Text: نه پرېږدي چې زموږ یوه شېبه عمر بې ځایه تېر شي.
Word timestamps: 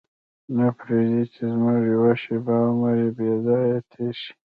نه 0.55 0.67
پرېږدي 0.77 1.23
چې 1.33 1.41
زموږ 1.53 1.79
یوه 1.93 2.13
شېبه 2.21 2.55
عمر 2.69 2.97
بې 3.17 3.31
ځایه 3.45 3.79
تېر 3.91 4.15
شي. 4.21 4.31